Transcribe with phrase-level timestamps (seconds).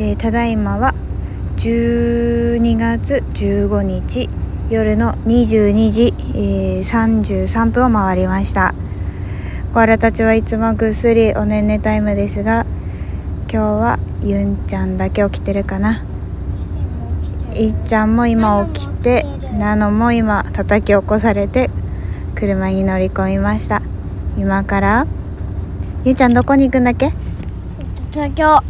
[0.00, 0.94] えーただいまは
[1.56, 4.28] 12月15日
[4.70, 8.74] 夜の22時、えー33分を回りました。
[9.74, 12.64] コアラたちはいつもぐっすりおねんねタイムですが
[13.52, 16.04] 今日はユンちゃんだけ起きてるかな。
[17.56, 19.26] いっちゃんも今起きて
[19.58, 21.70] ナノも今叩き起こされて
[22.36, 23.82] 車に乗り込みました。
[24.36, 25.06] 今から？
[26.04, 27.10] ゆうちゃんどこに行くんだっけ？
[28.12, 28.67] 東京。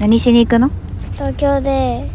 [0.00, 0.70] 何しに行くの？
[1.12, 2.10] 東京で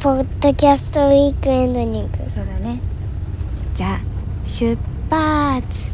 [0.00, 2.30] ポッドキャストウィークエンドに行く。
[2.30, 2.80] そうだね。
[3.74, 4.00] じゃあ
[4.44, 4.78] 出
[5.10, 5.88] 発。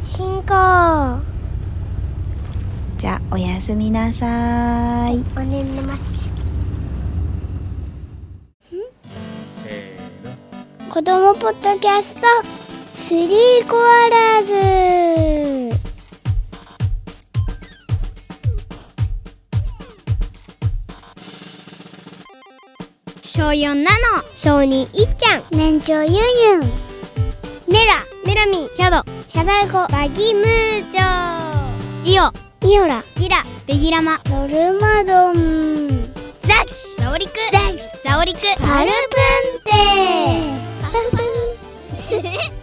[0.00, 1.22] 進行。
[2.96, 5.24] じゃあおやすみなさい。
[5.36, 6.28] おねんねます。
[9.64, 10.92] せーの。
[10.92, 12.20] 子供ポッドキャスト
[12.92, 15.63] スリーコアラーズ
[23.44, 23.88] 小4なの
[24.34, 25.42] 小2いっちゃん。
[25.50, 26.18] 年長ゆんゆ
[26.60, 26.60] ん
[27.68, 29.04] メラメラミヒャド。
[29.28, 31.02] シャダルコバギムーチョ
[32.06, 32.32] イオ。
[32.66, 33.04] イオラ。
[33.16, 34.18] ギラベギラマ。
[34.24, 36.10] ノルマドン。
[36.40, 37.32] ザキザオリク。
[38.02, 38.40] ザオリク。
[38.62, 39.16] パルプ
[39.52, 39.72] ンテ。
[40.80, 42.53] パルプン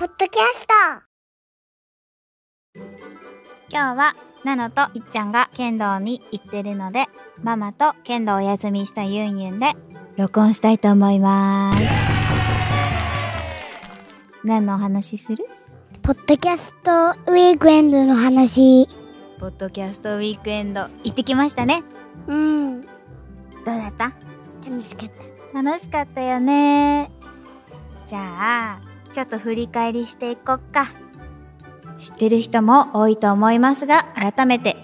[0.00, 0.72] ポッドキャスト。
[3.70, 7.04] 今日はナノといっちゃんが剣道に行ってるので
[7.42, 9.72] ママと剣道お休みしたユンユンで
[10.16, 11.82] 録音したいと思います。
[14.42, 15.44] 何のお話する？
[16.00, 18.88] ポッドキャストウィークエンドの話。
[19.38, 21.82] ポッドキャストウィークエンド行ってきましたね。
[22.26, 22.80] うん。
[22.80, 22.90] どう
[23.66, 24.14] だった？
[24.66, 25.10] 楽しかっ
[25.52, 25.62] た。
[25.62, 27.10] 楽しかったよね。
[28.06, 30.88] じゃあちょっと振り返りしていこっか。
[31.98, 34.76] 知ってる人も多いと思いますが改めて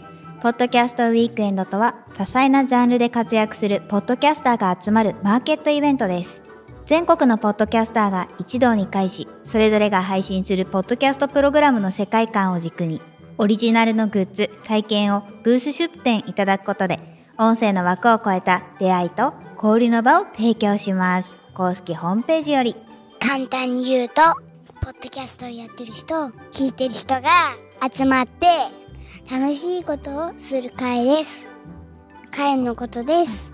[0.43, 6.43] ポッドキャストウィークエンドとは多彩なジャンルで活躍するポッドキャスターが集まるマーケットイベントです。
[6.85, 13.01] 全国のポッドキャスターが一堂に会しそれぞれが配信するポッドキャストプログラムの世界観を軸に
[13.39, 17.01] オリジナルのグッズ体験をブース出展いただくことで
[17.39, 21.35] 音声の枠を超えた出会いと交流の場を提供します。
[21.55, 22.86] 公式ホームページより。
[23.27, 24.23] 簡単に言うと
[24.81, 26.15] ポッドキャストをやってる人
[26.53, 27.57] 聞いてる人が
[27.93, 28.47] 集まって
[29.29, 31.49] 楽しいことをする会です。
[32.31, 33.53] 会のことです。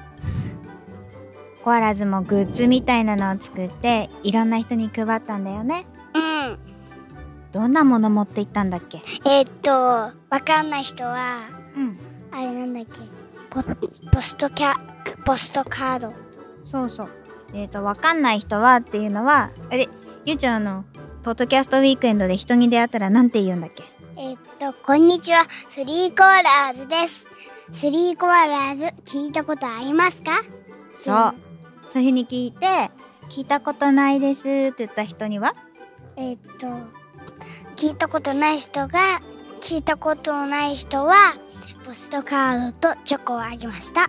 [1.62, 5.86] コアラズもグッズみたいなのを作っていろんな人に配ったんだよね。
[6.14, 6.18] う
[6.50, 6.58] ん。
[7.50, 8.98] どんなもの持って行ったんだっけ？
[9.24, 10.12] えーっとわ
[10.44, 11.98] かんない人はうん。
[12.30, 13.00] あれなんだっけ？
[13.48, 13.62] ポ
[14.10, 14.74] ポストキャ
[15.24, 16.14] ポストカード。
[16.62, 17.08] そうそう
[17.54, 19.88] えっ、とわかんない人はっていうのはあれ
[20.24, 20.84] ゆうちゃんあの
[21.22, 23.84] ポッドキャストウィークエンドで人に出会ったらなんて言うんだっけ？
[24.16, 25.46] えーっとこんにちは。
[25.68, 27.26] スリーコアラーズです。
[27.72, 30.42] スリーコアラーズ聞いたことありますか？
[30.96, 31.34] そう。
[31.88, 32.66] そういうふうに聞いて
[33.30, 35.52] 聞いたことないですって言った人には？
[36.16, 36.66] えーっと
[37.76, 39.20] 聞いたことない人が
[39.60, 41.14] 聞いたことない人は
[41.84, 44.06] ポストカードとチョコをあげました。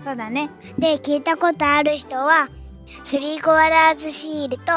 [0.00, 0.50] そうだね。
[0.78, 2.48] で聞いたことある人は
[3.04, 4.72] スリーコアラーズシールと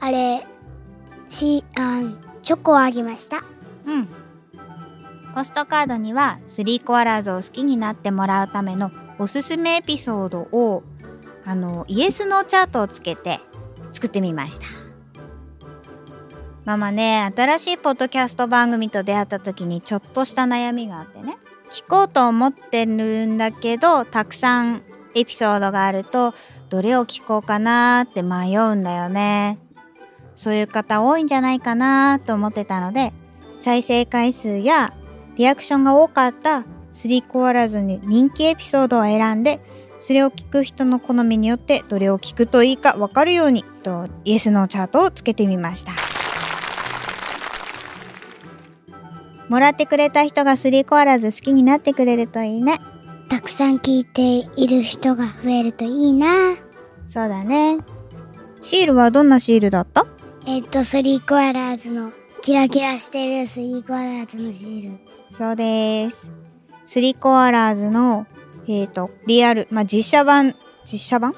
[0.00, 0.46] あれ
[1.28, 2.02] しあ
[2.42, 3.44] チョコをあげました。
[3.86, 4.08] うん。
[5.34, 10.82] ポストカードには3コアラーズを好きになってもらうためのおすすめエピソードを
[11.44, 13.40] あのイエスのチャートをつけて
[13.92, 14.66] 作ってみました。
[16.64, 21.38] ママね新しいポッドキャスト番組と出会った時にちょっとした悩みがあってね
[21.70, 24.82] 聞こうと思ってるんだけどたくさん
[25.14, 26.34] エピソードがあると
[26.68, 29.58] どれを聞こうかなって迷うんだよね。
[30.34, 33.12] そういう方多いんじゃないかなと思ってたので
[33.56, 34.94] 再生回数や
[35.34, 39.60] リアクションが多かった3コアラーズに人気エピソードを選んで
[39.98, 45.92] それを聞く人の好みによってどれを聞くといいか分かるようにとイエスのチャートをつけてみました。
[49.48, 52.78] もらってくれた人が3コアラーズ好きになってくれるといいね。
[53.28, 56.56] たくさん聞いている人が増えるといいな。
[57.06, 57.78] そうだね。
[58.60, 60.06] シールはどんなシールだった？
[60.46, 64.98] えーっとスリーコアラーズのキラキラしてるスリーコアラーズのシール。
[65.36, 66.30] そうです。
[66.84, 68.26] スリコアラーズの、
[68.66, 70.54] えっ、と、リアル、まあ、実写版、
[70.84, 71.34] 実写版？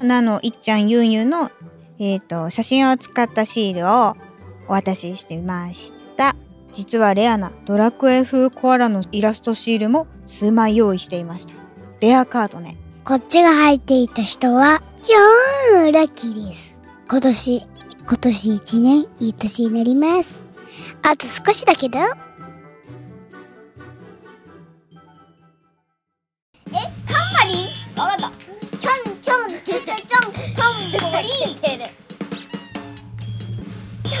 [0.00, 1.50] なの、いっちゃんゆうゆうの、
[1.98, 4.16] えっ、と、写真を使ったシールを
[4.68, 6.34] お渡ししてみました。
[6.72, 11.54] 実はレアなドラクエ風コアラのイラストシールも数枚用意していました。
[12.00, 12.76] レアカードね。
[13.04, 15.14] こっちが入っていた人は、超
[15.90, 16.78] ラッキーです。
[17.08, 17.66] 今年、
[18.06, 20.48] 今年一年いい年になります。
[21.02, 21.98] あと少しだけど。
[21.98, 22.02] え、
[27.06, 27.66] タンバリン？
[27.98, 28.30] わかった。
[28.78, 31.30] ちょんちょんちょちょちょん、タンバリン。
[31.30, 31.72] ち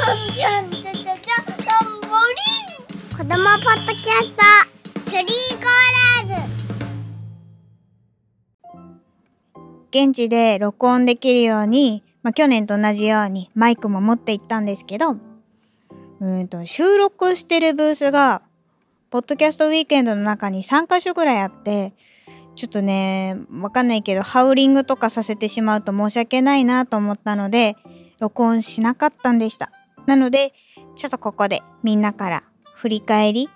[0.00, 2.88] んちょんちょちょちょん、タンバリン。
[3.14, 6.48] 子供ポッドキャスト、ーコーラーズ。
[9.90, 15.16] 現地で録音できるように、まあ、去年と同じようにマイクも持って行ったんですけど、
[16.20, 18.42] うんと、収録してるブースが、
[19.10, 21.94] ポッドキャストウィークエンドの中に3カ所ぐらいあって、
[22.56, 27.76] ちょっとね、わかんないけど、ハウリングとかさせてしまうと申し訳ないなと思ったので、
[28.18, 29.70] 録音しなかったんでした。
[30.06, 30.52] なので、
[30.96, 32.42] ちょっとここでみんなから
[32.74, 33.48] 振り返り、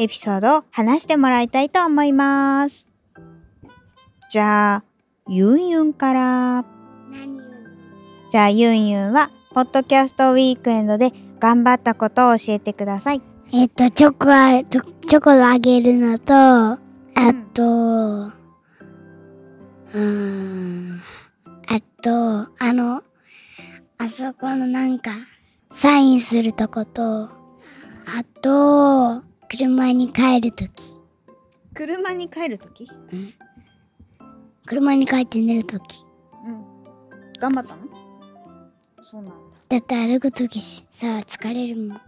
[0.00, 2.88] エピソードを話してもらいたいと思います。
[4.30, 4.84] じゃあ、
[5.26, 6.64] ユンユンから。
[7.10, 7.40] 何
[8.30, 13.22] じゃあ、ユンユンは、ポッドキャストウィークエンドで頑張ったことを教えてください。
[13.52, 16.78] えっと、チョコあ、チョコをあげるのと、あ
[17.52, 17.62] と、
[18.24, 21.00] うーん、
[21.66, 22.10] あと、
[22.58, 23.02] あの、
[23.98, 25.10] あそこのなんか、
[25.72, 27.30] サインするとこと、あ
[28.42, 31.00] と、車に帰るとき、
[31.74, 32.88] 車に帰るとき
[34.66, 36.04] 車に帰って寝るとき。
[36.44, 36.64] うん。
[37.40, 37.82] 頑張ったの？
[39.02, 39.34] そうなんだ。
[39.68, 40.84] だって歩くときさ、
[41.26, 42.00] 疲れるもん。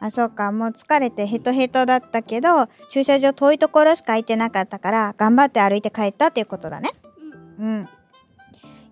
[0.00, 0.52] あ、そうか。
[0.52, 6.90] もう疲れてヘトヘトだったけど、駐車場遠いところしか空いてなかったから、頑張って歩いて帰ったっていうことだね。
[7.58, 7.88] うん。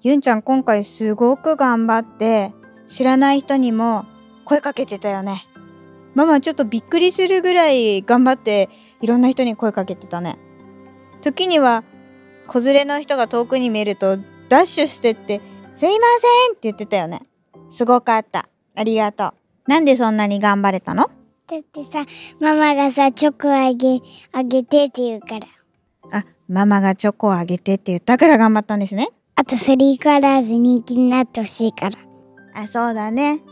[0.03, 2.53] ユンちゃん今回すごく頑張って、
[2.87, 4.07] 知らない人にも
[4.47, 5.45] 声かけてたよね。
[6.15, 8.69] ママちょっとびっくりするぐらい頑張って
[9.01, 10.39] いろんな人に声かけてたね。
[11.23, 11.85] 時には
[12.47, 14.17] 子連れの人が遠くに見えると
[14.49, 15.41] ダッシュしてって
[15.75, 16.07] 「すいま
[16.49, 17.23] せん!」って言ってたよね。
[17.69, 18.49] すごかった。
[18.77, 19.35] ありがとう。
[19.71, 21.09] なんでそんなに頑張れたの？
[21.47, 22.07] だってさ、
[22.41, 24.01] ママがさ、チョコあげ、
[24.33, 25.47] あげてって言うから。
[26.13, 29.09] あ、ママがチョコをあげてって言ったから頑張ったんですね。
[29.35, 31.99] あと、スリーカラーズ人気になってほしいから。
[32.55, 33.43] あ、そうだね。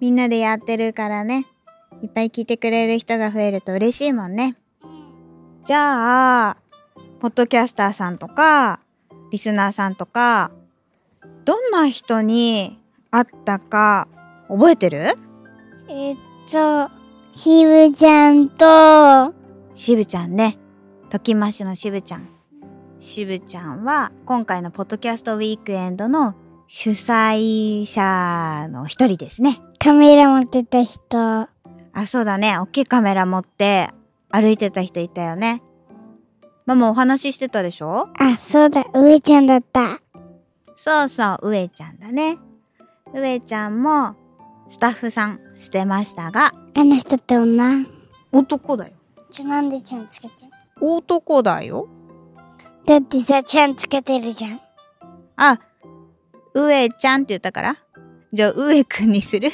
[0.00, 1.46] みんなでやってるからね。
[2.02, 4.56] いっぱい聞いてくれる人が増えると嬉しいもんね。
[5.64, 6.56] じゃあ、
[7.20, 8.80] ポッドキャスターさんとか、
[9.30, 10.50] リスナーさんとか、
[11.44, 12.78] どんな人に
[13.10, 14.06] 会ったか
[14.48, 15.08] 覚えてる？
[15.88, 16.16] えっ
[16.50, 16.88] と、
[17.32, 19.34] しぶちゃんと、
[19.74, 20.58] しぶちゃんね。
[21.10, 22.28] ときましのしぶちゃん。
[23.00, 26.34] しぶちゃんは今回のポッドキャストウィークエンドの
[26.66, 29.60] 主催者の一人ですね。
[29.78, 31.48] カメラ持ってた人。
[31.92, 32.58] あ、そうだね。
[32.58, 33.90] 大きいカメラ持って
[34.30, 35.62] 歩いてた人いたよね。
[36.66, 38.08] ママお話ししてたでしょ？
[38.18, 40.00] あ、そうだ、上ちゃんだった。
[40.76, 42.38] そうそう、上ちゃんだね。
[43.14, 44.14] 上ちゃんも
[44.68, 47.86] スタッフさんしてましたが、あの人って女？
[48.32, 48.92] 男だよ。
[49.30, 50.34] ちょ、なんでちゃんつけて
[50.80, 51.88] 男だよ。
[52.86, 54.60] だってさ、ちゃんつけてるじゃん。
[55.36, 55.58] あ、
[56.54, 57.76] 上ちゃんって言ったから？
[58.32, 59.50] じゃあ、上くんにする？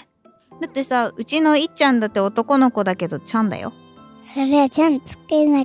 [0.60, 3.72] だってさ、うちのいっちゃんだって男の子だけどちゃんだよ。
[4.22, 5.64] それはちゃんつけな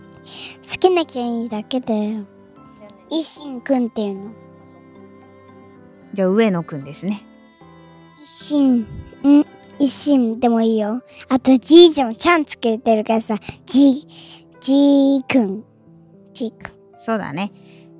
[0.61, 2.25] つけなきゃいいだけだよ。
[3.09, 4.31] 一心くんっていうの。
[6.13, 7.25] じゃあ、上野くんですね。
[8.21, 9.45] 一心、ん？
[9.79, 11.01] 一心でもいいよ。
[11.29, 14.05] あと、じいちゃんもちゃんつけてるからさ、じ、
[14.59, 15.63] じーくん。
[16.33, 16.71] じーくん。
[16.97, 17.51] そうだね。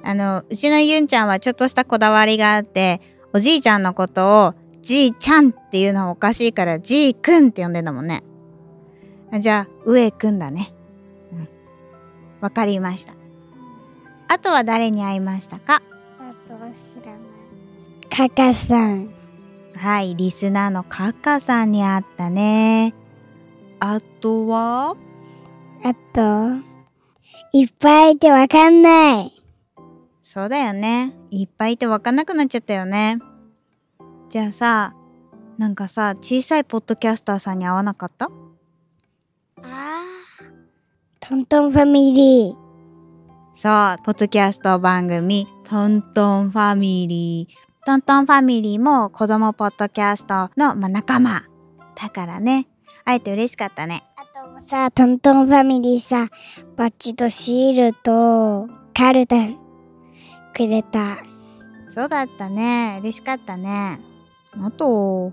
[0.04, 3.00] あの、うちのゆんちゃんはちょっとしたこだわりがあって、
[3.32, 8.24] おじいちゃんのことを、じいちゃんっていうのはおかしいから、じいくんって呼んでんだもんね。
[9.32, 10.74] あじゃあ、上くんだね。
[11.32, 11.48] うん。
[12.42, 13.14] わかりました。
[14.28, 15.82] あとは誰に会いましたか？
[16.20, 18.30] あとは知らない。
[18.30, 19.14] カカさん。
[19.76, 22.94] はい、リスナーのカッカさんに会ったね。
[23.80, 24.96] あとは？
[25.84, 26.58] あと、
[27.54, 29.42] いっぱいいてわかんない。
[30.24, 31.14] そうだよね。
[31.32, 33.20] いっぱいいてわかんなくなっちゃったよね。
[34.30, 34.94] じゃあさ、
[35.58, 38.26] なんかさ、小さいポッドキャスターさんに会わなかった？
[38.26, 38.30] あ
[39.64, 40.02] あ。
[41.20, 42.56] トントンファミリー。
[43.56, 47.86] そう、ポッドキャスト番組、トントンファミリー。
[47.86, 51.42] トントンファミリーも子供ポッドキャストの、まあ、仲間。
[51.96, 52.68] だからね、
[53.06, 54.04] 会えて嬉しかったね。
[54.16, 56.30] あともさ、トントンファミリーさ、
[56.76, 59.38] バッジとシールとカルタ
[60.54, 61.18] くれた。
[61.90, 63.00] そうだったね。
[63.02, 64.00] 嬉しかったね。
[64.62, 65.32] あと、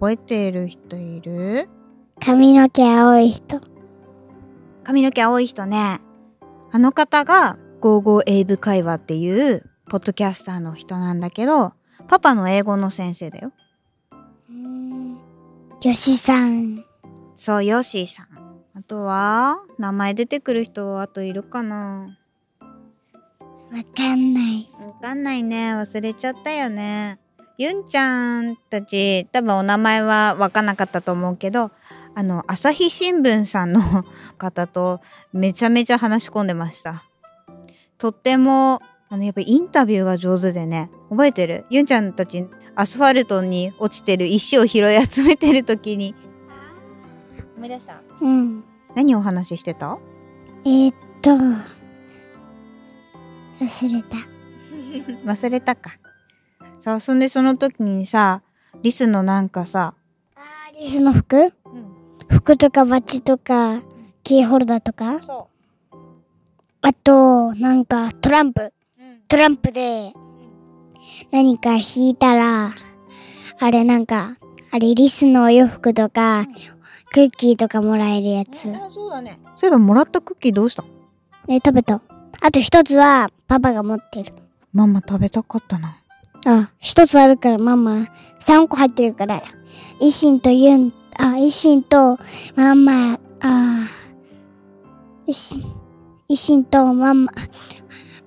[0.00, 1.68] 覚えてる人いる？
[2.20, 3.60] 髪の毛青い人。
[4.84, 6.00] 髪の毛青い人ね。
[6.70, 11.72] あの方が、ゴーゴー英語会話っていう、ポッドキャスターの人なんだけど、
[12.08, 13.52] パパの英語の先生だよ。
[15.80, 16.84] よしさん。
[17.34, 18.26] そう、ヨッシーさん。
[18.74, 22.18] あとは、名前出てくる人、あといるかな？
[22.60, 22.66] わ
[23.94, 24.70] かんない。
[24.80, 25.74] わかんないね。
[25.74, 27.18] 忘れちゃったよね。
[27.58, 31.72] ユンちゃんたち、多分お名前はわかんなかったと思うけど、
[32.14, 33.82] あの、朝日新聞さんの
[34.38, 35.00] 方と
[35.32, 37.02] めちゃめちゃ話し込んでました。
[37.98, 41.64] とっても、あの、やっぱりインタビューが上手でね、覚えてる？
[41.68, 42.46] ユンちゃんたち、
[42.76, 46.14] アスファルトに落ちてる石を拾い集めてる時に。
[47.56, 48.00] 思い出した？
[48.20, 48.62] うん。
[48.94, 49.98] 何お話ししてた？
[50.64, 51.30] えー、っと、
[53.60, 54.16] 忘れた。
[55.32, 55.98] 忘れたか。
[56.80, 58.42] さあ、そんでその時にさ、
[58.82, 59.94] リスのなんかさ、
[60.78, 61.52] リスの服？
[62.28, 63.80] 服とかバッジとか、
[64.22, 65.48] キーホルダーとか、そ
[66.80, 68.62] あと、なんかトランプ。
[68.62, 68.72] う。
[69.26, 70.12] トランプで
[71.32, 72.74] 何か引いたら、
[73.58, 74.36] あれなんか、
[74.70, 76.46] あれリスのお洋服とか、
[77.10, 78.70] クッキーとかもらえるやつ。
[78.70, 79.40] あ、そうだね。
[79.56, 80.84] そういえばもらったクッキーどうした？
[81.48, 82.00] え、食べた。
[82.40, 84.32] あと一つはパパが持ってる。
[84.72, 85.98] ママ食べたかったな。
[86.44, 89.42] あ、一つあるからママ、三個入ってるから、
[90.00, 92.18] 維新とユン、あ、維新と
[92.54, 93.88] ママ、あ、
[95.26, 95.62] 維新、
[96.28, 97.32] 維新とママ、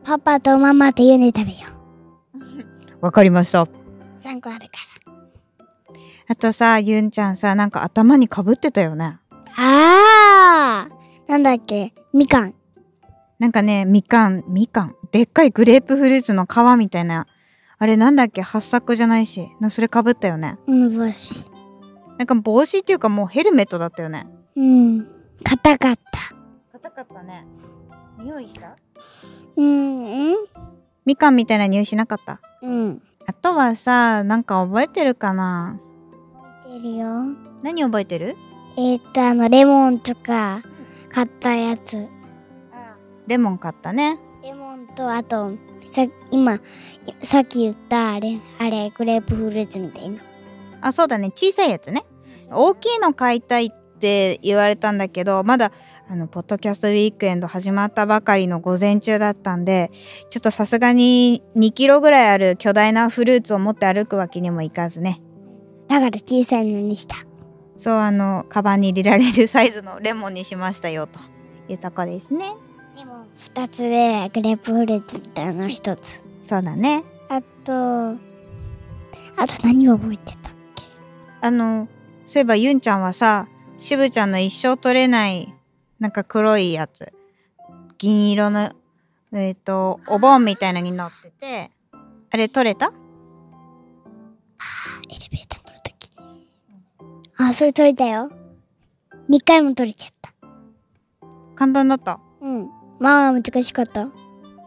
[0.03, 1.69] パパとママとユンで食べよ
[3.01, 3.63] わかりました。
[3.63, 3.69] う。
[4.17, 4.67] 三個あるか
[6.27, 9.03] あとさ、ユンちゃんさ、なんか頭にかぶってたよね。
[9.05, 9.19] ら。
[9.57, 12.53] あーなんだっけみかん。
[13.39, 14.95] なんかね、みかん、みかん。
[15.11, 17.25] でっかいグレープフルーツの皮みたいな。
[17.81, 18.43] あれなんだっけ？
[18.43, 19.49] 八作じゃないし。
[19.59, 20.59] なそれかぶったよね。
[20.67, 21.33] うん、帽子。
[22.19, 24.27] なんか帽子っていうかもうヘルメットだったよね。
[24.55, 25.07] うん。
[25.43, 25.99] 硬かった。
[26.73, 27.43] 硬かったね。
[28.19, 28.75] 匂いした？
[29.55, 30.37] うん、うん
[31.05, 32.39] みかんみたいな匂いしなかった？
[32.61, 33.01] うん。
[33.25, 35.79] あとはさ、なんか覚えてるかな？
[36.63, 37.07] 出るよ。
[37.63, 38.35] 何覚えてる？
[38.77, 40.61] えー、っと、あの、レモンとか
[41.11, 42.07] 買ったやつ。
[43.25, 44.19] レモン買ったね。
[44.43, 46.59] レモンと、あと、さ、今、
[47.23, 50.21] さっき言った、あれ、あれ、グレープフルーツみたいな。
[50.81, 51.31] あ、そうだね。
[51.31, 52.03] 小さいやつね。
[52.51, 53.69] 大きいの買いたいっ
[53.99, 55.71] て言われたんだけど、まだ、
[56.09, 59.91] あの、ポッドキャストウィークエンド始まったばかりの午前中だったんで、
[60.29, 65.21] ちょっとさすがに2キロぐらいある巨大なフルーツを持って歩くわけにもいかずね。
[65.87, 67.15] だから小さいのにした。
[67.77, 71.19] そう、あの、カバンに入れられるサイズのレモンにしましたよ、と
[71.69, 72.45] いうとこですね。
[73.55, 76.23] レモン二つで、グレープフルーツみたいなの一つ。
[76.43, 77.03] そうだね。
[77.29, 78.11] あと、
[79.37, 80.83] あと何を覚えてたっけ？
[81.41, 81.87] あの、
[82.25, 85.53] そういえばユンちゃんはさ、しぶちゃんの一生取れない、
[85.99, 87.13] なんか黒いやつ。
[87.97, 88.71] 銀色の、
[89.33, 91.71] えっ、と、お盆みたいなのに乗ってて、
[92.31, 92.87] あれ取れた？
[92.87, 92.89] エ
[95.13, 96.09] レベーター乗るとき。
[97.37, 98.29] あ、それ取れたよ。
[99.29, 100.31] 二回も取れちゃった。
[101.55, 102.19] 簡単だった？
[102.41, 102.69] うん。
[103.01, 104.09] まあ、難しかった。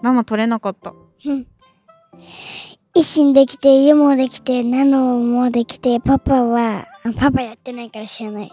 [0.02, 0.92] ママ取れなかった。
[1.24, 1.46] うん。
[2.92, 8.52] 一心できて、家もできて、ナノもできて、パパは、あパパやってないから知らない。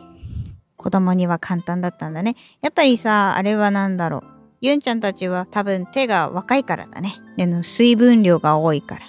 [0.78, 2.36] 子供には簡単だったんだね。
[2.62, 4.24] やっぱりさ、あれはなんだろう。
[4.62, 7.16] ユンちゃんたちは多分手が若いからだね。
[7.40, 9.02] あの、水分量が多いから。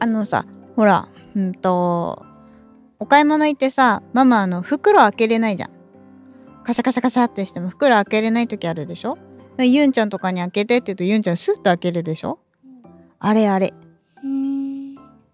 [0.00, 0.44] あのさ、
[0.76, 2.22] ほら、うんと、
[2.98, 5.70] お買い物行ってさ、ママあの、袋開けれないじゃん。
[6.62, 9.18] カシャカシャカシャってしても袋開けれない時あるでしょ？
[9.56, 12.38] でユンちゃんとかに開けてって言うとユンちゃんスッと開けれるでしょ？
[13.18, 13.74] あれあれ。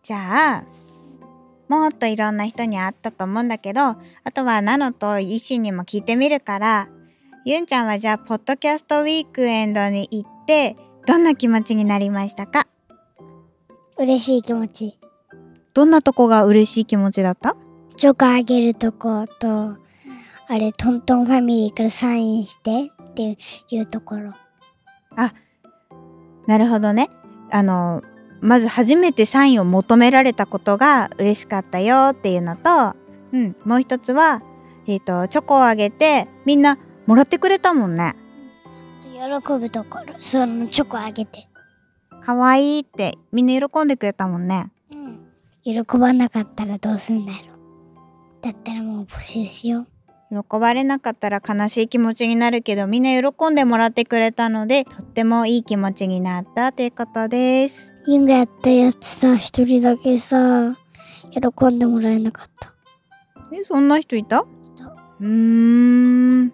[0.03, 0.65] じゃあ、
[1.69, 3.97] もっといろんな人に会ったと思うんだけど、あ
[4.33, 6.89] とはナノとイシにも聞いてみるから、
[7.45, 12.67] ユンちゃんはじゃあ、ポッドキャストウィークエンドに行って、どんな気持ちになりましたか？
[13.99, 14.99] 嬉しい気持ち。
[15.75, 17.55] どんなとこが嬉しい気持ちだった？
[17.97, 19.77] チョコあげるとこと、
[20.49, 23.39] あれ、トントンファミリーからサインしてって
[23.69, 24.35] いうところ。
[26.49, 27.11] なるほどね。
[27.51, 28.03] あの、
[28.41, 32.97] まず初めてサインを求められたことが嬉しかったよっていうのと、
[33.33, 34.43] うん、もう一つは、
[34.87, 38.17] えっ、と、チョコをあげて、みんなもらってくれたもんね。
[39.13, 40.15] 喜ぶところ。
[40.21, 41.49] そのチョコあげて。
[42.23, 44.71] かわいいってみんな喜んでくれたもんね。
[44.91, 45.27] うん。
[45.63, 47.41] 喜ばなかったらどうすんだろう。
[48.41, 49.87] だったらもう募集しよう。
[50.31, 57.93] 喜ばれなかったら悲しい気持ちになるけどみんな喜んでもらってくれたのでとってもいい気持ちになったということです。
[58.07, 60.77] ユンがやったやつさ、一人だけさ、
[61.31, 62.75] 喜んでもらえなかった。
[63.53, 64.45] え、そんな人いた？
[64.75, 64.85] 人
[65.21, 66.53] うーん。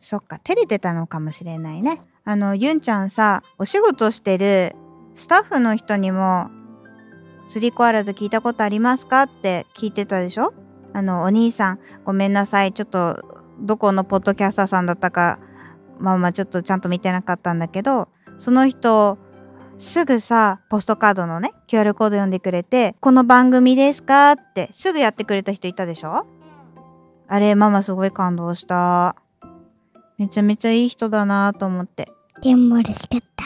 [0.00, 2.00] そっか、照れてたのかもしれないね。
[2.24, 4.74] あの、ユンちゃんさ、お仕事してる
[5.14, 6.50] スタッフの人にも
[7.46, 9.22] スリーコアラズ聞いたことありますか？
[9.22, 10.54] って聞いてたでしょ？
[10.96, 12.72] あの、お兄さん、ごめんなさい。
[12.72, 13.22] ちょっと、
[13.60, 15.38] どこのポッドキャスターさんだったか、
[15.98, 19.18] まあまあちょっとちゃんと見てなかったんだけど、その人、
[19.76, 26.26] すぐさ、ポストカードのね、QR コード読んでくれて、この番組ですかってすぐやってくれた人いたでしょ？
[27.28, 29.16] あれ、ママすごい感動した。
[30.16, 32.10] めちゃめちゃいい人だなと思って。
[32.40, 33.44] でも嬉しかった。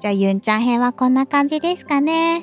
[0.00, 2.42] じゃあ、ゆんちゃん編はこんな感じですかね。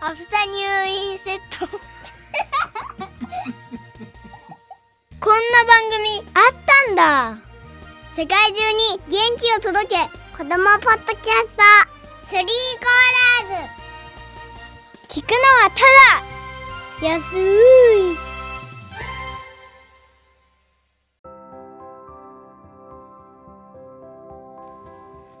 [0.00, 1.66] アフタ入院セット。
[5.20, 6.54] こんな番組あっ
[6.86, 7.36] たんだ。
[8.10, 9.96] 世界中に元気を届け、
[10.36, 12.50] 子供ポッドキャスター、スリーコ
[13.48, 13.66] アラー
[15.08, 15.20] ズ。
[15.20, 15.80] 聞くのはた
[17.02, 17.22] だ、安
[18.14, 18.28] い。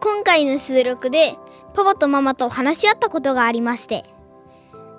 [0.00, 1.36] 今回の収録で
[1.74, 4.17] パパとママと話し合ったことがありまして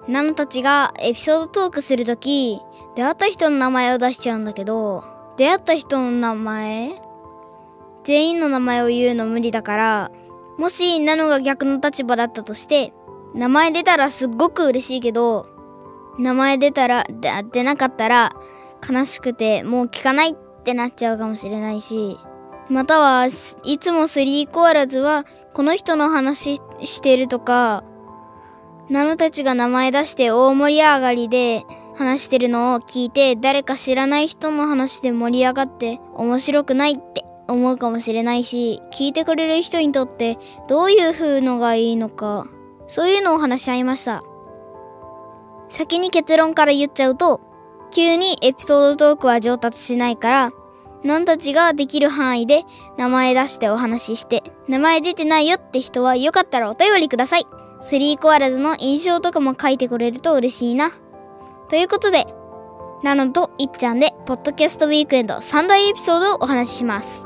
[0.10, 2.60] ナノたちがエピソードトークするとき
[2.96, 5.04] 出会った人の名前を出しちゃうんだけど
[5.38, 7.00] 出会った人の名前
[8.04, 10.12] 全員の名前を言うの無理だから
[10.58, 12.92] もしナノが逆の立場だったとして
[13.36, 15.48] 名前出たらすっごく嬉しいけど
[16.18, 17.06] 名前出たら
[17.52, 18.36] 出なかったら
[18.90, 22.18] 悲しくてもう聞かないってなっちゃうかもしれないし
[22.68, 23.28] または
[23.64, 27.84] いつもスリーコアラズはこの人の話してるとか
[28.90, 31.64] ナノたちが名前出して大盛り上がりで
[31.96, 42.48] 話してるのを聞いて誰か知らない人の話で盛り上がって面白くないって思うかもしれないし聞いてくれる人にとってどういう風のがいいのか
[42.88, 44.22] そういうのを話し合いました
[45.70, 47.42] 先に結論から言っちゃうと
[47.92, 50.52] 急にエピソードトークは上達しないから
[51.04, 52.64] なんたちができる範囲で
[52.98, 57.46] 名前出してお話しして、名前出てないよって人はよかったらお便りください。
[57.82, 60.92] スリーコアラズの印象とかも書いてくれると嬉しいな。
[61.70, 62.26] ということで、
[63.04, 67.26] ナノといっちゃんで、ポッドキャストウィークエンド3大エピソードをお話しします。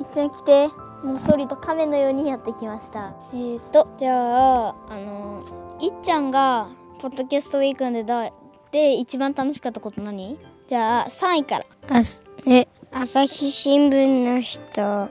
[0.00, 0.68] いっちゃん来て。
[1.04, 3.14] もっそりと亀のようにやってきました。
[3.32, 5.44] えーと、じゃあ、あの、
[5.80, 8.32] いっちゃんが、ポッドキャストウィークエンドで
[8.72, 10.38] で一番楽しかったこと何？
[10.66, 11.66] じゃあ、3位から。
[11.88, 12.02] あ
[12.46, 15.08] え朝日新聞の人。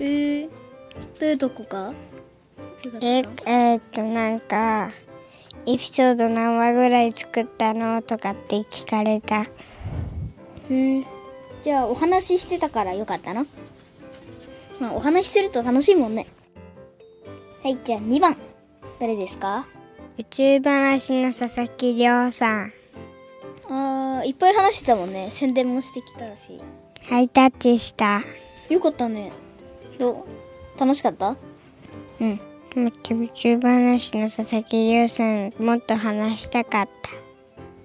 [0.00, 0.48] えー、
[1.20, 1.92] どういうとこか
[3.00, 4.90] ええーっとなんか
[5.66, 9.42] エピソード何話ぐらい作ったのとかって聞かれた。
[9.42, 11.04] へえ
[11.62, 13.46] じゃあお話ししてたからよかったな。
[14.80, 16.26] まあお話しすると楽しいもんね。
[17.62, 18.36] はいじゃあ2番。
[19.00, 19.66] 誰ですか？
[20.18, 22.72] 宇宙話の佐々木亮さん。
[23.68, 25.28] あーいっぱい話してたもんね。
[25.30, 26.60] 宣伝もしてきたし
[27.08, 28.22] ハイタッチした。
[28.68, 29.32] よかったね。
[29.98, 30.26] ど
[30.76, 30.78] う？
[30.78, 31.36] 楽しかった？
[32.20, 32.40] うん。
[32.76, 36.88] もっと宇宙話の佐々木亮さんもっと話したかっ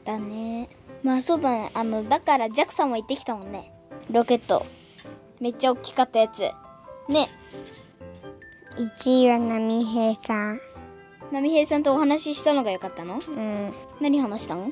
[0.06, 0.12] た。
[0.12, 0.68] だね。
[1.04, 1.72] まあそうだね。
[1.74, 3.72] あのだから JAXA も行ってきたもんね。
[4.12, 4.66] ロケット。
[5.40, 6.42] めっちゃ大きかったやつ。
[7.10, 7.30] ね。
[8.78, 10.60] 1位は波平さん。
[11.32, 13.22] 波平さんとお話ししたのがよかったの？
[13.26, 13.74] うん。
[14.02, 14.70] 何話したの？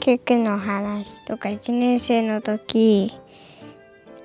[0.00, 3.12] ケクの話とか1年生の時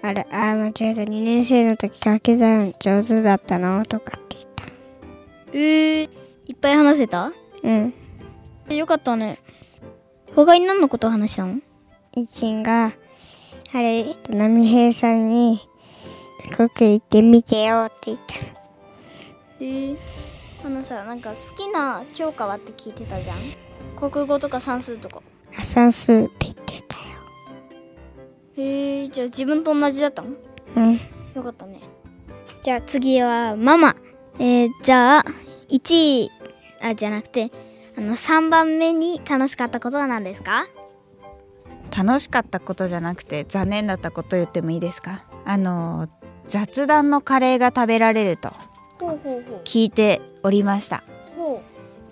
[0.02, 4.64] あれあー間違えた2年生の時掛け算上手だったのとかって言った。
[5.52, 6.10] えー、
[6.46, 7.34] いっぱい話せた？
[7.62, 7.94] うん。
[8.70, 9.40] よかったね。
[10.34, 11.60] 他に何のことを話したの？
[12.16, 12.94] いちんが
[13.74, 15.60] あれ波平さんに
[16.58, 18.36] 四国行ってみてよって言った。
[19.60, 19.98] えー、
[20.64, 23.40] あのさなんか好きな教科はって聞いてたじゃん。
[23.98, 25.22] 国語とか算数とか。
[25.22, 27.04] あ算数って言ってたよ。
[28.58, 30.30] へえじゃあ自分と同じだったの？
[30.76, 31.00] うん。
[31.34, 31.80] よかったね。
[32.64, 33.96] じゃあ次はママ。
[34.40, 35.26] えー、じゃあ
[35.70, 36.32] 1位
[36.82, 37.52] あじゃなくて
[37.98, 40.68] あの3番目に楽しかったことは何ですか？
[41.96, 45.24] 楽しかったことじゃなくて残念だったこと言ってもいいですか？
[45.46, 46.10] あの
[46.48, 48.50] 雑談のカレーが食べられると
[49.00, 51.04] ほうほうほ聞いておりました、
[51.38, 51.40] う。
[51.42, 51.62] ほ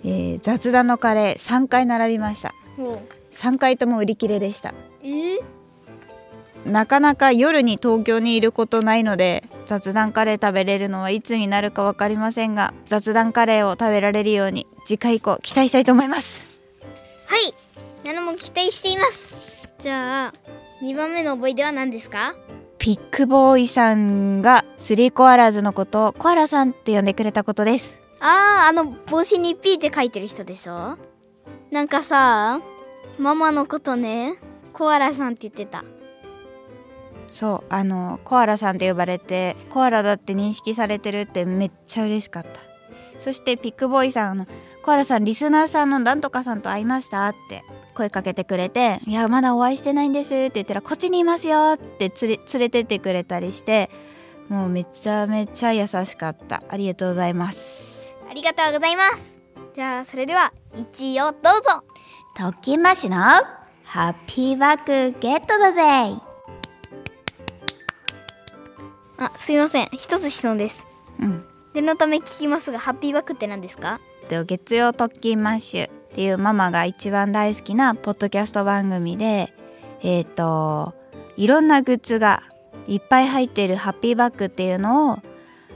[0.04, 2.54] えー雑談のカレー3回並びました。
[2.78, 3.00] うほう
[3.34, 4.72] 3回とも売り切れでした。
[5.02, 5.08] え？
[5.08, 5.40] ー、
[6.64, 16.48] なかなか夜に東京にいることないので雑談カレー食べれるのはいつになるか分かりませんが雑談カレーを食べられるように次回以降期待したいと思います。
[17.26, 17.54] はい。
[18.06, 19.68] ナノも期待しています。
[19.78, 20.34] じゃあ
[20.82, 22.34] 2番目の思い出は何ですか？
[22.78, 27.98] ピックボーイさんがスリーコアラーズのことをコアラさんって呼んでくれたことです。
[28.20, 30.98] あーあの帽子に P って書いてる人でしょ？
[31.70, 32.60] なんかさ
[33.18, 34.38] ママのことね
[34.72, 35.84] コアラさんって言ってた。
[37.28, 42.48] そうあのコアラさんって呼ばれてコアラだって認識されてるってめっちゃ嬉しかった。
[43.18, 44.46] そしてピックボーイさんあの
[44.82, 47.62] コアラさんリスナーさんのなんとかさんと会いましたって。
[47.94, 53.88] 声かけてくれて「いやまだお会いしてないんです」って言ったら「こっちにいますよ」って連れ連れてってくれたりして
[54.48, 56.62] もうめちゃめちゃ優しかった。
[56.68, 58.14] ありがとうございます。
[58.28, 59.40] ありがとうございます。
[59.74, 61.84] じゃあそれでは1位をどうぞ
[62.36, 63.16] ときましの
[63.84, 66.20] ハッピーバッグゲットだぜ。
[69.16, 69.88] あすいません。
[69.92, 70.84] 一つ質問です。
[71.20, 71.44] うん。
[71.74, 74.00] 念のため聞きますがハッピーバッグって何ですか？
[74.28, 79.54] と月曜特勤マッシュっていうママが一番大好きなポッドキャスト番組で
[80.02, 80.92] えっ、と
[81.36, 82.42] いろんなグッズが
[82.88, 85.18] いっぱい入っているハッピーバッグっていうのを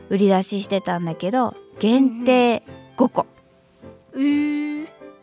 [0.09, 2.65] 売り出ししてたんだけど限定
[2.97, 3.27] 5個。
[4.15, 4.58] うー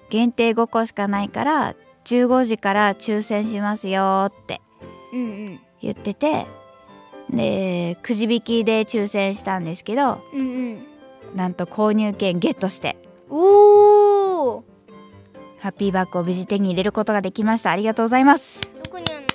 [0.09, 4.61] 限定5個しかないから15時から抽選しますよって
[5.13, 5.59] うんうん。
[5.81, 6.45] 言ってて
[7.29, 10.43] でくじ引きで抽選したんですけどうんう
[10.75, 10.85] ん。
[11.35, 12.97] なんと購入券ゲットして。
[13.29, 14.63] おお
[15.59, 17.71] ハッピーバッグを無事手に入れることができました。
[17.71, 18.61] ありがとうございます。
[18.83, 19.25] どこにあるの？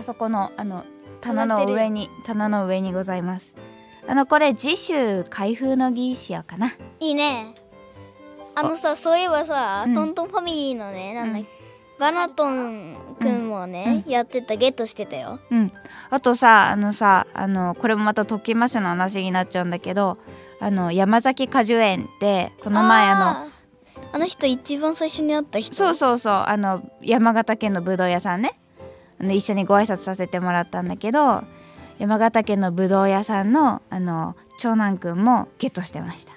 [0.00, 0.84] あそこのあの
[1.20, 3.54] 棚の上に棚の上にございます。
[4.08, 6.72] あのこれ次週開封の儀しようかな。
[6.98, 7.54] いいね
[8.54, 9.94] あのさそういえばさ、うん。
[9.94, 11.48] トントンファミリーのねなんだっけ、
[11.98, 15.38] バナトンくんもね、やってたゲットしてたよ。
[15.50, 15.70] うん。
[16.10, 20.18] あとさあのさあのこれもまた特訓マッシュの話になっちゃうんだけど
[20.60, 23.50] あの山崎果樹園ってこの前あの
[24.12, 25.74] あの人一番最初に会った人？
[25.74, 28.58] そうそうそうあの山形県のぶどう屋さんね。
[29.20, 31.44] あの一緒にご挨拶させてもらったんだけど
[31.98, 36.32] 山形県のぶどう屋さんのあの長男くんもゲットしてました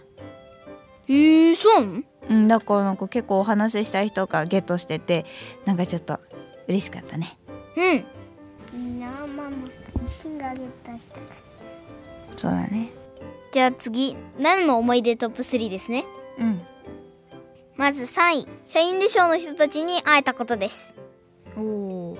[1.07, 2.03] えー、そうなの？
[2.29, 5.25] うん、だからなんか結構お話ししたい人がゲットしてて
[5.65, 6.19] なんかちょっと
[6.67, 7.37] 嬉しかったね。
[7.75, 8.99] うん。
[8.99, 9.51] なあママ
[10.07, 11.21] 石がゲットしたか
[12.37, 12.89] そうだね。
[13.51, 16.05] じゃあ次何の思い出トップ3ですね？
[16.39, 16.61] うん。
[17.75, 20.95] まず3位社員でショーの人たちに会えたことです。
[21.57, 22.17] おお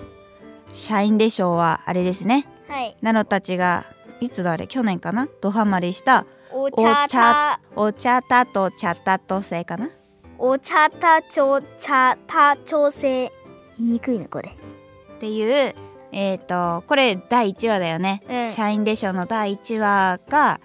[0.74, 2.46] 社員でしょうはあれですね。
[2.68, 2.98] はい。
[3.02, 3.86] ナノたちが
[4.20, 4.68] いつだあれ？
[4.68, 5.30] 去年かな？
[5.42, 9.90] ドハマりしたお茶たお茶たと茶たと製かな？
[10.38, 13.32] お茶たちょ茶た調整。
[13.78, 14.50] 言いにくいなこれ。
[14.50, 15.74] っていう
[16.12, 18.50] えっ、とこれ第1話だよね、うん。
[18.52, 20.62] 社員でしょうの第1話が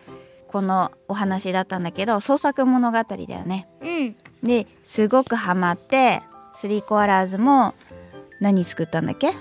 [0.47, 3.69] このお話だったんだけど創作物語だよね。
[3.81, 4.17] うん。
[4.47, 6.21] ですごくハマって
[6.53, 7.75] スリーコアラーズも
[8.41, 9.33] 何作ったんだっけ？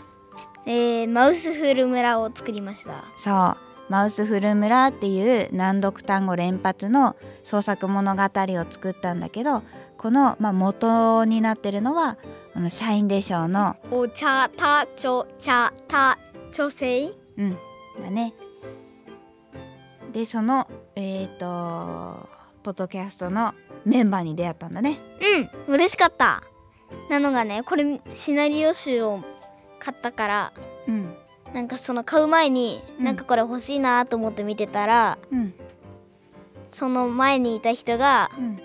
[0.65, 3.03] えー、マウスフル村を作りました。
[3.17, 9.63] そうマウスフル村っていう難読単語連発の創作物語を作ったんだけど
[9.97, 12.17] この、まあ、元になってるのは
[12.53, 16.17] あの社員でしょうのお茶たちょ茶た
[16.51, 17.57] 調整うん
[18.01, 18.33] だね。
[20.11, 22.27] でそのえっ、と
[22.63, 23.53] ポッドキャストの
[23.85, 24.99] メンバーに出会ったんだね。
[25.67, 26.43] うん嬉しかった。
[27.09, 29.21] なのがねこれシナリオ集を
[29.79, 30.53] 買ったから
[30.87, 31.15] うん
[31.53, 33.05] なんかその買う前に、うん。
[33.05, 35.53] なんかこれ欲しいなと思って見てたらうん。
[36.69, 38.59] その前にいた人がうん。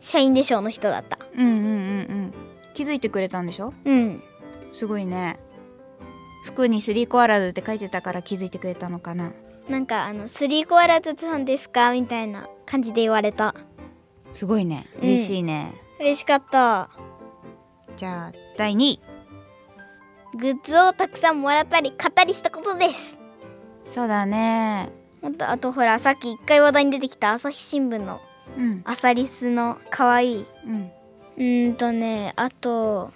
[0.00, 1.18] 社員でしょうの人だった。
[1.34, 1.68] うんうんうんう
[2.28, 2.34] ん。
[2.74, 3.72] 気づいてくれたんでしょ？
[3.84, 4.22] うん。
[4.72, 5.38] すごいね。
[6.44, 9.32] 服にスリーコアラーズって書いてたから気づいてくれたのかな？
[9.68, 13.54] なんかあの「スリーコアラズさんですか?」みたいな感じで言われた。
[14.32, 14.86] すごいね。
[15.00, 15.08] うん。
[15.08, 16.90] 嬉しいね、嬉しかった。
[17.96, 19.00] じゃあ第2位
[20.36, 23.18] グッズをたくさんもらったり買ったりしたことです。
[23.84, 24.90] そうだね。
[25.22, 28.20] あとあとほらさっき一回話題に出てきた朝日新聞の
[28.56, 28.82] うん。
[28.84, 30.46] アサリスの可愛い。
[30.66, 30.90] うん。
[31.36, 33.12] うーんとねあと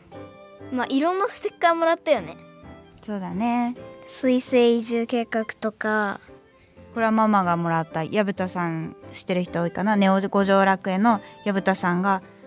[0.73, 2.37] まあいろんなステッカーもらったよね。
[3.03, 3.77] そうだね。
[4.07, 6.21] 水星移住計画とか。
[6.95, 9.95] これはママがもらった矢蓋さん知ってる人多いかな？
[9.95, 12.23] ネオ五条楽園の矢蓋さんが「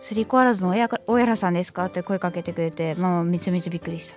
[0.00, 4.16] スリーコアラーズの親か親らさんですか?」って声かけてくれてママめちゃめちゃびっくりした。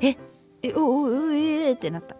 [0.00, 0.16] え
[0.62, 2.16] えおおおえーってなった。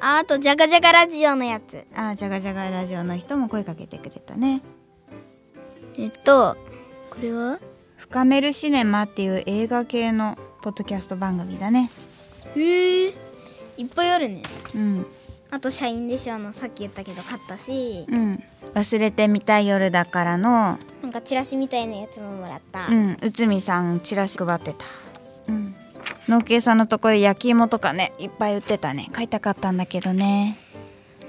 [0.00, 1.84] あ あとジャガジャガラジオのやつ。
[1.94, 4.60] あーじゃがじゃがラジオの人も声かけてくれたね。
[5.96, 6.56] えっと
[7.10, 7.58] これは？
[7.96, 11.90] 深めるシネマっていう映画系のポッドキャスト番組だね。
[12.56, 13.14] へえ
[13.76, 14.42] いっぱいあるね。
[14.74, 15.06] うん。
[15.50, 16.38] あと社員でしょ？
[16.38, 18.06] のさっき言ったけど買ったし。
[18.08, 18.42] うん
[18.74, 20.78] 忘れてみたい夜だからの。
[21.02, 24.84] なんかチラシみたいなやつももらった、うん内海さんチラシ配ってた。
[25.48, 25.74] うん。
[26.28, 29.08] 農家さんのところ焼き芋とかねいっぱい売ってたね。
[29.12, 30.58] 買いたかったんだけどね。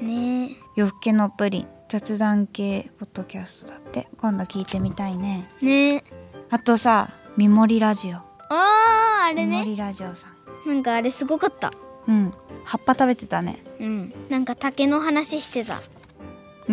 [0.02, 0.52] ね。
[0.76, 4.08] 夜更けのプリン雑談系ポッドキャストだって。
[4.18, 5.50] 今度聞いてみたいね。
[5.62, 6.04] ね。
[6.50, 8.18] あとさみもりラジオ。
[8.18, 9.46] あああれね。
[9.46, 10.28] みもりラジオさ
[10.66, 10.68] ん。
[10.68, 11.72] なんかあれすごかった。
[12.08, 12.32] うん。
[12.64, 13.64] 葉っぱ食べてたね。
[13.80, 14.14] うん。
[14.30, 15.80] なんか竹の話してた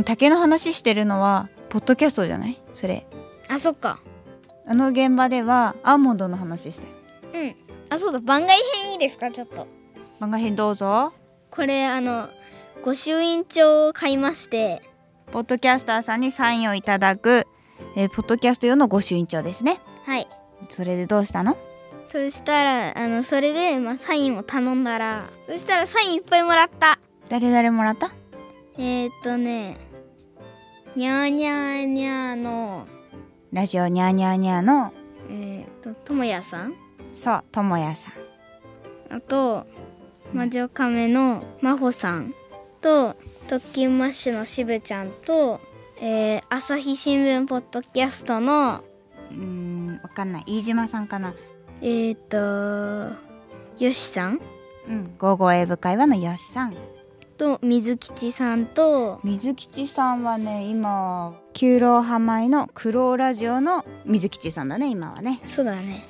[0.05, 2.63] 竹の話してるのはポッドキャストじゃない？
[2.75, 3.07] それ。
[3.49, 4.01] あそっか。
[4.67, 6.87] あの現場ではアーモンドの話して
[7.35, 7.57] うん。
[7.91, 8.21] あそうだ。
[8.21, 9.31] 番外編いいですか？
[9.31, 9.67] ちょっと。
[10.21, 11.13] 漫画編どうぞ。
[11.51, 12.29] これあの
[12.83, 14.83] 御朱印帳を買いまして。
[15.33, 17.47] ポッドキャスターさんにサインをいただく、
[17.97, 19.81] えーポッドキャスト用の御朱印帳ですね。
[20.07, 20.27] はい。
[20.69, 21.57] それでどうしたの？
[22.07, 26.99] そしたらあのそれで、まあ、サインを頼んだらそしたらサインいっぱいもらった。
[27.29, 28.13] 誰々もらった？
[28.79, 29.77] えー、っとね
[30.99, 32.89] にゃーにゃーにゃーの。
[33.53, 34.93] ラジオニャーニャーニャーの。
[35.31, 36.75] えー、っとともやさん？
[37.15, 38.15] そうともやさん。
[39.15, 39.65] あと
[40.33, 42.35] 魔女カメのまほさん。
[42.81, 43.15] と
[43.49, 45.61] 特勤マッシュのしぶちゃんと、
[46.01, 48.83] えー、朝日新聞ポッドキャストの
[49.31, 50.45] うーんわかんない。
[50.49, 51.33] 飯島さんかな。
[51.81, 52.37] えー、っと
[53.79, 54.41] よしさん？
[54.89, 56.77] うん午後英語会話のよしさん
[57.39, 65.41] と水吉さんと水吉さんはね今九郎浜井の苦労ラジオの水吉さんだね今はね。
[65.47, 66.05] そうだね。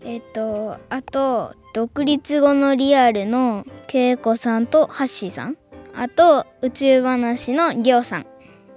[0.00, 5.58] えー、っとあと独立後のリアルのけいこさんとハッシーさん。
[5.94, 8.26] あと宇宙話のりょうさん。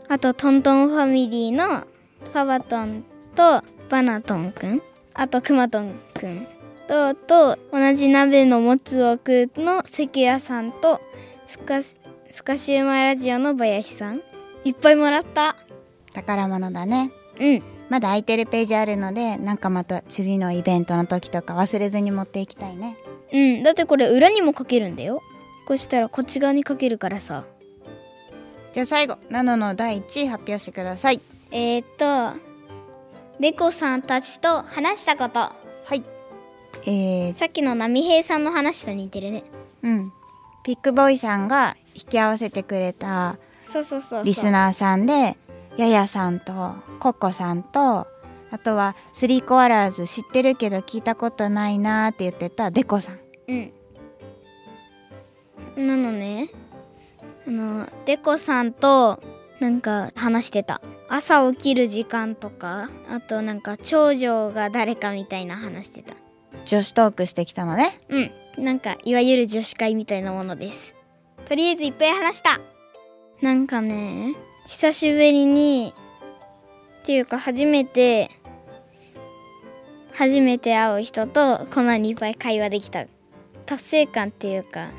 [0.10, 1.86] あとトントンファミリーの
[2.34, 4.82] パバトンとバナトンくん。
[5.14, 6.48] あとくまとんくん。
[6.88, 11.00] とと同じ鍋のもつを食うの関谷さんと
[11.52, 12.00] スカス
[12.32, 14.22] スカシウマラジオの林さん。
[14.64, 15.58] いっぱいもらった。
[16.14, 17.12] 宝物だね。
[17.42, 17.62] うん。
[17.90, 22.96] まだ空いてるページあるのでなんかまた次のイベントの時とか忘れずに持っていきたいね。
[23.34, 23.64] うん。
[23.64, 25.22] だってこれ裏にも書けるんだよ。
[25.68, 27.44] こうしたらこっち側に書けるからさ。
[28.72, 31.20] じゃあ最後ナノの第1位発表してください。
[31.52, 32.40] えー、っと
[33.42, 35.40] レコさんたちと話したこと。
[35.40, 35.54] は
[35.96, 36.02] い。
[36.84, 39.44] えー、さっきの波平さんの話と似てるね。
[39.84, 40.14] うん
[40.64, 43.38] ピックボーイさんが引き合わせてくれた
[44.24, 45.38] リスナーさんで
[45.78, 48.08] ややさんとコッコさんと
[48.52, 53.20] あとはスリーコアラーズ知ってるけど聞いたことないなーって言ってたデコさん。
[53.48, 53.72] うん。
[55.88, 56.50] なのね
[57.48, 59.24] あのデコさんと
[59.62, 60.82] なんか話してた。
[61.08, 66.14] 朝起きる時間とかあとなんか長女が誰かみたいな話してた。
[66.66, 68.00] 女子トークしてきたのね。
[68.10, 70.96] うんなんかいわゆる女子会みたいなものです。
[71.46, 72.60] とりあえずいっぱい話した。
[73.42, 74.36] なんかね
[74.68, 75.94] 久しぶりに
[77.02, 78.30] っていうか初めて
[80.14, 83.06] 初めて会う人とこんなにいっぱい会話できた。
[83.66, 84.90] 達成感っていうか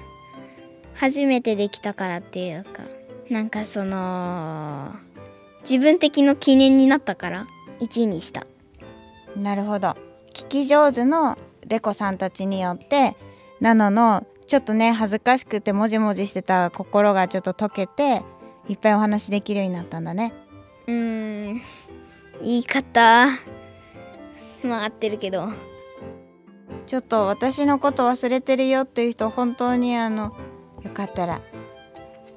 [0.94, 2.82] 初めてできたからっていうか
[3.28, 4.92] なんかその
[5.60, 7.46] 自分的の記念になったから
[7.80, 8.46] 1位にした。
[9.36, 9.96] なるほど。
[10.32, 13.14] 聞き上手のデコさんたちによって
[13.62, 18.22] ナノのちょっとね恥ずかしくてもじもじしてた心がちょっと溶けて
[18.68, 20.32] いっぱいお話できるようになったんだね。
[20.88, 21.60] うーん
[22.42, 23.28] 言い方
[24.64, 25.48] まあ合ってるけど。
[26.86, 30.36] ちょっと私のこと忘れてるよっていう人本当にあの
[30.82, 31.40] よかったら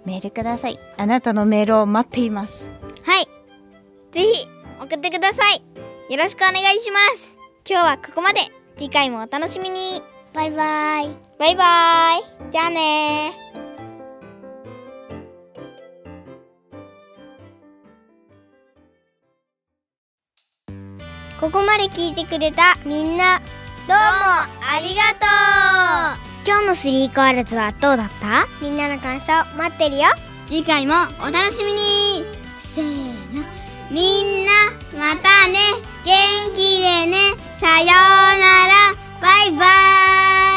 [0.05, 0.79] メールください。
[0.95, 2.69] あなたのメールを待っています。
[3.03, 3.25] はい。
[4.11, 4.47] ぜひ
[4.79, 6.13] 送ってください。
[6.13, 7.39] よろしくお願いします。
[7.67, 8.41] 今日はここまで。
[8.77, 9.79] 次回もお楽しみに
[10.35, 11.15] バイバイ。
[11.39, 12.51] バイバイ。
[12.51, 13.31] じゃあね。
[21.39, 23.45] ここまで聞いてくれたみんなど
[23.85, 25.25] うもありがと
[26.19, 26.45] う。
[26.45, 28.45] 今日のスリーコアラズはどうだった？
[28.61, 30.03] みんなの感想待ってるよ。
[30.47, 32.25] 次回もお楽しみに。
[32.59, 33.45] せーの。
[33.89, 34.51] みんな
[34.99, 35.59] またね。
[36.03, 37.17] 元気でね。
[37.57, 40.54] さよう拜拜。